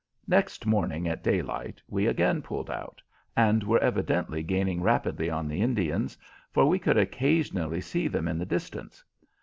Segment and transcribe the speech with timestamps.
[0.27, 3.03] Next morning at daylight we again pulled out,
[3.37, 6.17] and were evidently gaining rapidly on the Indians,
[6.51, 9.05] for we could occasionally see them in the distance.